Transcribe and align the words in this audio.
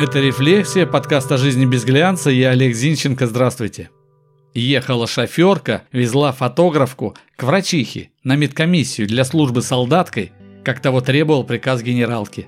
Это 0.00 0.18
«Рефлексия», 0.18 0.86
подкаст 0.86 1.30
о 1.30 1.36
жизни 1.36 1.66
без 1.66 1.84
глянца. 1.84 2.30
Я 2.30 2.50
Олег 2.50 2.74
Зинченко, 2.74 3.26
здравствуйте. 3.26 3.90
Ехала 4.54 5.06
шоферка, 5.06 5.82
везла 5.92 6.32
фотографку 6.32 7.14
к 7.36 7.42
врачихе 7.42 8.10
на 8.24 8.34
медкомиссию 8.34 9.06
для 9.06 9.24
службы 9.24 9.60
солдаткой, 9.60 10.32
как 10.64 10.80
того 10.80 11.00
требовал 11.02 11.44
приказ 11.44 11.82
генералки. 11.82 12.46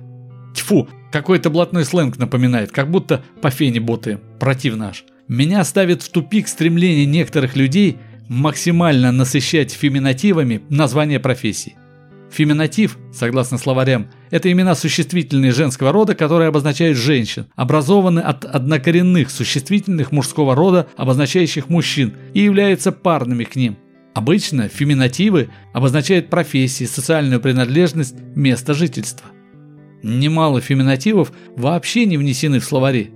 Тьфу, 0.55 0.89
какой-то 1.13 1.51
блатной 1.51 1.85
сленг 1.85 2.17
напоминает, 2.17 2.73
как 2.73 2.91
будто 2.91 3.23
по 3.43 3.51
фене 3.51 3.81
ботаем. 3.81 4.21
Противно 4.41 4.89
аж. 4.89 5.05
Меня 5.29 5.63
ставит 5.65 6.03
в 6.03 6.11
тупик 6.11 6.49
стремление 6.49 7.05
некоторых 7.05 7.55
людей 7.55 7.99
максимально 8.29 9.13
насыщать 9.13 9.73
феминативами 9.73 10.63
название 10.71 11.21
профессий. 11.21 11.77
Феминатив, 12.33 12.97
согласно 13.13 13.59
словарям, 13.59 14.09
это 14.31 14.51
имена 14.51 14.75
существительные 14.75 15.53
женского 15.53 15.93
рода, 15.93 16.15
которые 16.15 16.49
обозначают 16.49 16.97
женщин, 16.97 17.47
образованы 17.57 18.21
от 18.21 18.47
однокоренных 18.47 19.31
существительных 19.31 20.13
мужского 20.13 20.55
рода, 20.55 20.89
обозначающих 20.97 21.69
мужчин, 21.69 22.15
и 22.33 22.41
являются 22.41 22.91
парными 22.91 23.45
к 23.45 23.55
ним. 23.55 23.77
Обычно 24.15 24.69
феминативы 24.69 25.51
обозначают 25.75 26.31
профессии, 26.31 26.85
социальную 26.85 27.41
принадлежность, 27.41 28.15
место 28.35 28.73
жительства. 28.73 29.27
Немало 30.03 30.63
феминативов 30.63 31.33
вообще 31.55 32.07
не 32.07 32.17
внесены 32.17 32.61
в 32.61 32.65
словари. 32.65 33.11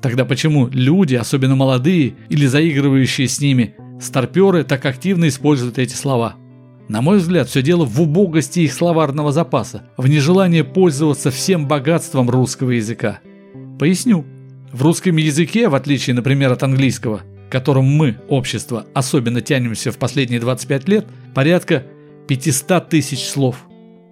Тогда 0.00 0.24
почему 0.24 0.68
люди, 0.68 1.16
особенно 1.16 1.56
молодые 1.56 2.14
или 2.28 2.46
заигрывающие 2.46 3.26
с 3.26 3.40
ними, 3.40 3.74
старперы 4.00 4.62
так 4.62 4.84
активно 4.86 5.26
используют 5.26 5.78
эти 5.78 5.94
слова? 5.94 6.36
На 6.88 7.00
мой 7.00 7.18
взгляд, 7.18 7.48
все 7.48 7.62
дело 7.62 7.84
в 7.84 8.00
убогости 8.00 8.60
их 8.60 8.72
словарного 8.72 9.32
запаса, 9.32 9.84
в 9.96 10.06
нежелании 10.06 10.60
пользоваться 10.60 11.30
всем 11.30 11.66
богатством 11.66 12.28
русского 12.28 12.72
языка. 12.72 13.20
Поясню. 13.78 14.24
В 14.70 14.82
русском 14.82 15.16
языке, 15.16 15.68
в 15.68 15.74
отличие, 15.74 16.14
например, 16.14 16.52
от 16.52 16.62
английского, 16.62 17.22
к 17.48 17.52
которому 17.52 17.88
мы, 17.88 18.16
общество, 18.28 18.86
особенно 18.92 19.40
тянемся 19.40 19.92
в 19.92 19.98
последние 19.98 20.40
25 20.40 20.88
лет, 20.88 21.06
порядка 21.32 21.86
500 22.28 22.88
тысяч 22.88 23.28
слов. 23.28 23.64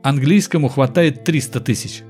Английскому 0.03 0.69
хватает 0.69 1.25
300 1.25 1.61
тысяч. 1.61 2.03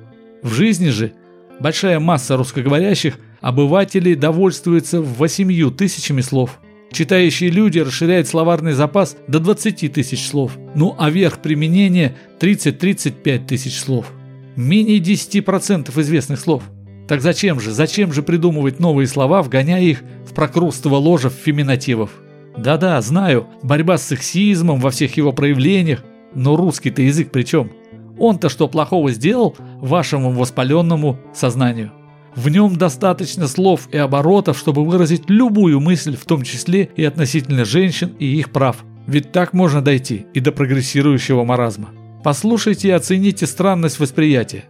В 0.42 0.52
жизни 0.52 0.90
же 0.90 1.12
большая 1.58 1.98
масса 1.98 2.36
русскоговорящих 2.36 3.18
обывателей 3.40 4.14
довольствуется 4.14 5.00
8 5.00 5.70
тысячами 5.72 6.20
слов– 6.20 6.60
Читающие 6.92 7.48
люди 7.48 7.78
расширяют 7.78 8.28
словарный 8.28 8.72
запас 8.72 9.16
до 9.26 9.40
20 9.40 9.92
тысяч 9.92 10.26
слов, 10.26 10.58
ну 10.74 10.94
а 10.98 11.08
верх 11.08 11.38
применения 11.38 12.14
30-35 12.38 13.46
тысяч 13.46 13.78
слов. 13.80 14.12
Менее 14.56 14.98
10% 14.98 15.98
известных 16.00 16.38
слов. 16.38 16.62
Так 17.08 17.22
зачем 17.22 17.60
же, 17.60 17.72
зачем 17.72 18.12
же 18.12 18.22
придумывать 18.22 18.78
новые 18.78 19.06
слова, 19.06 19.42
вгоняя 19.42 19.82
их 19.82 20.02
в 20.28 20.34
прокрустово 20.34 20.96
ложев 20.96 21.32
феминативов? 21.32 22.10
Да-да, 22.58 23.00
знаю, 23.00 23.46
борьба 23.62 23.96
с 23.96 24.06
сексизмом 24.06 24.78
во 24.78 24.90
всех 24.90 25.16
его 25.16 25.32
проявлениях, 25.32 26.04
но 26.34 26.56
русский-то 26.56 27.00
язык 27.00 27.30
при 27.30 27.44
чем? 27.44 27.72
Он-то 28.18 28.50
что 28.50 28.68
плохого 28.68 29.10
сделал 29.12 29.56
вашему 29.80 30.30
воспаленному 30.30 31.18
сознанию? 31.34 31.92
В 32.34 32.48
нем 32.48 32.76
достаточно 32.76 33.46
слов 33.46 33.88
и 33.92 33.98
оборотов, 33.98 34.58
чтобы 34.58 34.84
выразить 34.84 35.28
любую 35.28 35.80
мысль, 35.80 36.16
в 36.16 36.24
том 36.24 36.42
числе 36.42 36.88
и 36.96 37.04
относительно 37.04 37.64
женщин 37.64 38.14
и 38.18 38.26
их 38.26 38.50
прав. 38.50 38.84
Ведь 39.06 39.32
так 39.32 39.52
можно 39.52 39.82
дойти 39.82 40.26
и 40.32 40.40
до 40.40 40.52
прогрессирующего 40.52 41.44
маразма. 41.44 41.90
Послушайте 42.24 42.88
и 42.88 42.92
оцените 42.92 43.46
странность 43.46 43.98
восприятия. 43.98 44.64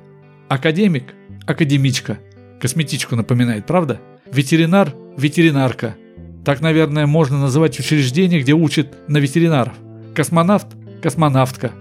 Академик– 0.49 1.15
академичка. 1.47 2.19
Косметичку 2.61 3.15
напоминает, 3.15 3.67
правда? 3.67 4.01
Ветеринар– 4.33 4.95
ветеринарка. 5.17 5.97
Так, 6.45 6.61
наверное, 6.61 7.07
можно 7.07 7.39
называть 7.39 7.79
учреждение, 7.79 8.41
где 8.41 8.55
учат 8.55 9.09
на 9.09 9.19
ветеринаров. 9.19 9.75
Космонавт– 10.15 10.67
космонавтка. 11.03 11.73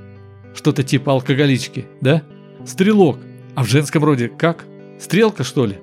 Что-то 0.53 0.83
типа 0.83 1.13
алкоголички, 1.13 1.85
да? 2.01 2.21
Стрелок. 2.65 3.17
А 3.55 3.63
в 3.63 3.67
женском 3.67 4.03
роде 4.03 4.27
как? 4.27 4.65
Стрелка, 5.01 5.43
что 5.43 5.65
ли? 5.65 5.77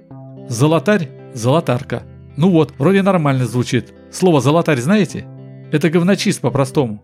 Золотарь? 0.48 1.08
Золотарка. 1.34 2.04
Ну 2.36 2.50
вот, 2.50 2.72
вроде 2.78 3.02
нормально 3.02 3.46
звучит. 3.46 3.92
Слово 4.12 4.40
«золотарь» 4.40 4.78
знаете? 4.78 5.26
Это 5.72 5.90
говночист 5.90 6.40
по-простому. 6.40 7.02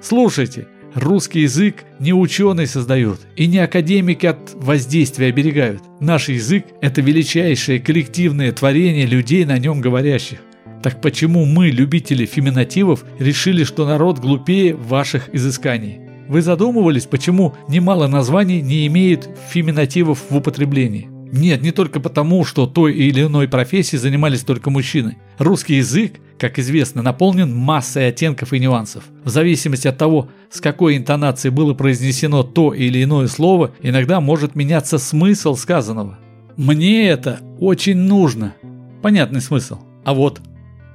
Слушайте, 0.00 0.68
русский 0.94 1.40
язык 1.40 1.84
не 1.98 2.14
ученые 2.14 2.66
создают 2.66 3.20
и 3.36 3.46
не 3.46 3.58
академики 3.58 4.24
от 4.24 4.54
воздействия 4.54 5.26
оберегают. 5.26 5.82
Наш 6.00 6.30
язык– 6.30 6.64
это 6.80 7.02
величайшее 7.02 7.78
коллективное 7.78 8.52
творение 8.52 9.04
людей, 9.04 9.44
на 9.44 9.58
нем 9.58 9.82
говорящих. 9.82 10.38
Так 10.82 11.02
почему 11.02 11.44
мы, 11.44 11.68
любители 11.68 12.24
феминативов, 12.24 13.04
решили, 13.18 13.64
что 13.64 13.84
народ 13.86 14.18
глупее 14.18 14.74
ваших 14.74 15.28
изысканий? 15.34 16.00
Вы 16.26 16.40
задумывались, 16.40 17.04
почему 17.04 17.54
немало 17.68 18.06
названий 18.06 18.62
не 18.62 18.86
имеет 18.86 19.28
феминативов 19.50 20.22
в 20.30 20.36
употреблении? 20.36 21.09
Нет, 21.32 21.62
не 21.62 21.70
только 21.70 22.00
потому, 22.00 22.44
что 22.44 22.66
той 22.66 22.94
или 22.94 23.22
иной 23.22 23.46
профессией 23.46 24.00
занимались 24.00 24.42
только 24.42 24.70
мужчины. 24.70 25.16
Русский 25.38 25.76
язык, 25.76 26.14
как 26.38 26.58
известно, 26.58 27.02
наполнен 27.02 27.54
массой 27.54 28.08
оттенков 28.08 28.52
и 28.52 28.58
нюансов. 28.58 29.04
В 29.22 29.28
зависимости 29.28 29.86
от 29.86 29.96
того, 29.96 30.28
с 30.50 30.60
какой 30.60 30.96
интонацией 30.96 31.54
было 31.54 31.72
произнесено 31.74 32.42
то 32.42 32.74
или 32.74 33.02
иное 33.02 33.28
слово, 33.28 33.72
иногда 33.80 34.20
может 34.20 34.56
меняться 34.56 34.98
смысл 34.98 35.54
сказанного. 35.54 36.18
«Мне 36.56 37.08
это 37.08 37.40
очень 37.60 37.96
нужно». 37.96 38.54
Понятный 39.00 39.40
смысл. 39.40 39.78
А 40.04 40.14
вот 40.14 40.40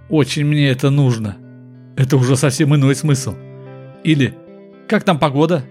«очень 0.09 0.45
мне 0.45 0.68
это 0.68 0.90
нужно»– 0.90 1.38
это 1.95 2.18
уже 2.18 2.35
совсем 2.35 2.75
иной 2.75 2.95
смысл. 2.95 3.35
Или 4.03 4.35
«как 4.90 5.03
там 5.03 5.18
погода?» 5.18 5.63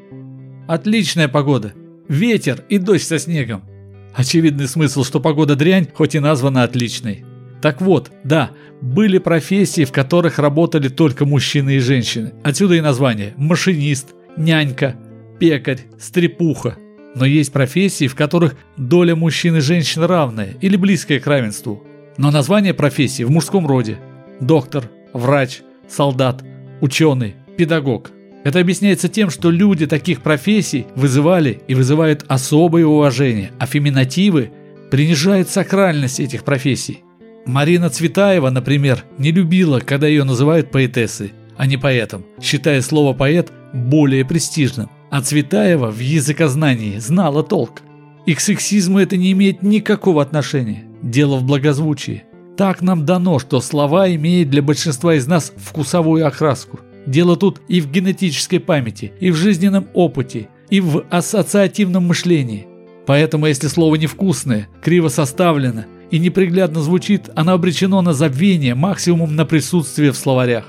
«Отличная 0.67 1.29
погода. 1.29 1.75
Ветер 2.09 2.65
и 2.71 2.79
дождь 2.79 3.07
со 3.07 3.19
снегом». 3.19 3.74
Очевидный 4.15 4.69
смысл, 4.69 5.03
что 5.03 5.21
погода 5.21 5.57
дрянь, 5.57 5.89
хоть 5.93 6.15
и 6.15 6.21
названа 6.21 6.63
отличной. 6.63 7.25
Так 7.61 7.81
вот, 7.81 8.13
да, 8.23 8.51
были 8.81 9.19
профессии, 9.19 9.85
в 9.85 9.93
которых 9.93 10.39
работали 10.39 10.89
только 10.89 11.25
мужчины 11.25 11.77
и 11.77 11.81
женщины. 11.81 12.33
Отсюда 12.45 12.75
и 12.75 12.81
название– 12.81 13.35
машинист, 13.37 14.15
нянька, 14.37 14.97
пекарь, 15.41 15.87
стрепуха. 15.99 16.77
Но 17.17 17.25
есть 17.25 17.53
профессии, 17.53 18.07
в 18.07 18.15
которых 18.15 18.57
доля 18.77 19.17
мужчин 19.17 19.57
и 19.57 19.61
женщин 19.61 20.03
равная 20.03 20.55
или 20.61 20.77
близкая 20.77 21.21
к 21.21 21.27
равенству. 21.27 21.83
Но 22.17 22.31
название 22.31 22.75
профессии 22.75 23.25
в 23.25 23.31
мужском 23.31 23.67
роде– 23.67 23.99
доктор, 24.41 24.91
врач, 25.13 25.63
солдат, 25.89 26.45
ученый, 26.81 27.35
педагог– 27.57 28.11
это 28.45 28.61
объясняется 28.61 29.09
тем, 29.09 29.31
что 29.31 29.51
люди 29.51 29.87
таких 29.87 30.21
профессий 30.21 30.87
вызывали 30.95 31.63
и 31.67 31.75
вызывают 31.75 32.27
особое 32.29 32.85
уважение, 32.85 33.53
а 33.59 33.65
феминативы 33.65 34.53
принижают 34.91 35.49
сакральность 35.49 36.21
этих 36.21 36.45
профессий. 36.45 37.03
Марина 37.47 37.89
Цветаева, 37.89 38.51
например, 38.51 39.05
не 39.17 39.33
любила, 39.33 39.81
когда 39.81 40.07
ее 40.07 40.25
называют 40.25 40.71
поэтессой, 40.71 41.33
а 41.57 41.67
не 41.67 41.79
поэтом, 41.79 42.27
считая 42.41 42.83
слово 42.83 43.15
«поэт» 43.15 43.51
более 43.73 44.27
престижным. 44.27 44.91
А 45.11 45.23
Цветаева 45.23 45.91
в 45.91 45.99
языкознании 45.99 46.99
знала 46.99 47.43
толк. 47.43 47.81
И 48.27 48.35
к 48.35 48.41
сексизму 48.41 48.99
это 48.99 49.17
не 49.17 49.33
имеет 49.33 49.63
никакого 49.63 50.23
отношения. 50.23 50.85
Дело 51.03 51.37
в 51.37 51.45
благозвучии. 51.45 52.25
Так 52.57 52.83
нам 52.83 53.05
дано, 53.05 53.39
что 53.39 53.61
слова 53.61 54.13
имеют 54.15 54.51
для 54.51 54.63
большинства 54.63 55.15
из 55.15 55.27
нас 55.27 55.53
вкусовую 55.57 56.27
окраску– 56.27 56.81
Дело 57.07 57.37
тут 57.37 57.61
и 57.69 57.81
в 57.81 57.91
генетической 57.91 58.59
памяти, 58.59 59.13
и 59.21 59.31
в 59.31 59.37
жизненном 59.37 59.89
опыте, 59.95 60.49
и 60.71 60.81
в 60.81 61.05
ассоциативном 61.11 62.07
мышлении. 62.07 62.67
Поэтому 63.07 63.47
если 63.47 63.69
слово 63.69 63.97
невкусное, 63.97 64.69
криво 64.83 65.09
составлено 65.09 65.85
и 66.11 66.19
неприглядно 66.19 66.81
звучит, 66.81 67.29
оно 67.35 67.53
обречено 67.53 68.01
на 68.01 68.15
забвение, 68.15 68.75
максимум 68.75 69.37
на 69.37 69.45
присутствие 69.45 70.13
в 70.13 70.17
словарях. 70.17 70.67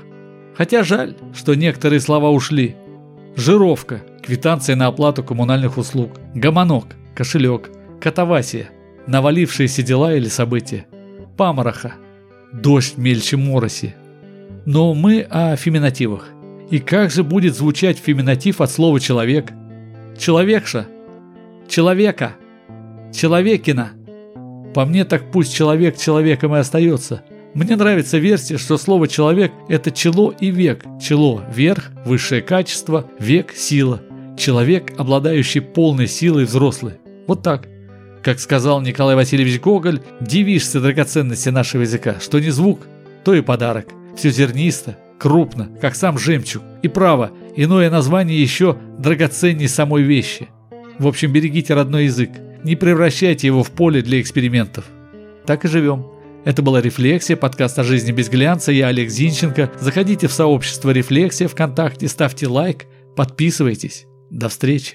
Хотя 0.56 0.82
жаль, 0.82 1.16
что 1.34 1.54
некоторые 1.54 2.00
слова 2.00 2.30
ушли. 2.30 2.76
Жировка, 3.36 4.02
квитанция 4.22 4.76
на 4.76 4.86
оплату 4.86 5.22
коммунальных 5.22 5.78
услуг, 5.78 6.12
гомонок, 6.34 6.96
кошелек, 7.14 7.70
катавасия, 8.00 8.70
навалившиеся 9.06 9.82
дела 9.82 10.14
или 10.14 10.28
события, 10.28 10.86
памороха, 11.36 11.94
дождь 12.52 12.96
мельче 12.96 13.36
мороси, 13.36 13.94
но 14.66 14.92
мы 14.94 15.22
о 15.30 15.56
феминативах. 15.56 16.28
И 16.70 16.80
как 16.80 17.10
же 17.10 17.22
будет 17.22 17.54
звучать 17.54 17.98
феминатив 17.98 18.60
от 18.60 18.70
слова 18.70 19.00
«человек»? 19.00 19.52
Человекша. 20.18 20.86
Человека. 21.68 22.32
Человекина. 23.14 23.92
По 24.74 24.84
мне 24.84 25.04
так 25.04 25.30
пусть 25.30 25.54
человек 25.54 25.96
человеком 25.96 26.54
и 26.54 26.58
остается. 26.58 27.22
Мне 27.54 27.76
нравится 27.76 28.18
версия, 28.18 28.58
что 28.58 28.76
слово 28.76 29.08
«человек»– 29.08 29.52
это 29.68 29.90
чело 29.90 30.34
и 30.38 30.50
век. 30.50 30.84
Чело– 31.00 31.42
верх, 31.54 31.92
высшее 32.04 32.42
качество, 32.42 33.08
век– 33.18 33.52
сила. 33.56 34.02
Человек, 34.36 34.92
обладающий 34.98 35.60
полной 35.60 36.08
силой 36.08 36.44
взрослый. 36.44 36.94
Вот 37.26 37.42
так. 37.42 37.68
Как 38.22 38.40
сказал 38.40 38.80
Николай 38.80 39.14
Васильевич 39.14 39.60
Гоголь, 39.60 40.00
дивишься 40.20 40.80
драгоценности 40.80 41.48
нашего 41.50 41.82
языка, 41.82 42.16
что 42.20 42.40
не 42.40 42.50
звук, 42.50 42.80
то 43.24 43.32
и 43.32 43.40
подарок. 43.40 43.86
Все 44.16 44.30
зернисто, 44.30 44.96
крупно, 45.18 45.68
как 45.80 45.94
сам 45.94 46.18
жемчуг. 46.18 46.62
И 46.82 46.88
право, 46.88 47.30
иное 47.54 47.90
название 47.90 48.40
еще 48.40 48.78
драгоценней 48.98 49.68
самой 49.68 50.02
вещи. 50.02 50.48
В 50.98 51.06
общем, 51.06 51.32
берегите 51.32 51.74
родной 51.74 52.04
язык, 52.04 52.30
не 52.64 52.76
превращайте 52.76 53.46
его 53.46 53.62
в 53.62 53.70
поле 53.70 54.00
для 54.00 54.20
экспериментов. 54.20 54.86
Так 55.44 55.64
и 55.64 55.68
живем. 55.68 56.06
Это 56.44 56.62
была 56.62 56.80
«Рефлексия», 56.80 57.36
подкаст 57.36 57.78
о 57.78 57.84
жизни 57.84 58.12
без 58.12 58.28
глянца. 58.28 58.70
Я 58.72 58.86
Олег 58.86 59.10
Зинченко. 59.10 59.70
Заходите 59.80 60.28
в 60.28 60.32
сообщество 60.32 60.90
«Рефлексия» 60.90 61.48
ВКонтакте, 61.48 62.08
ставьте 62.08 62.46
лайк, 62.46 62.86
подписывайтесь. 63.16 64.06
До 64.30 64.48
встречи. 64.48 64.94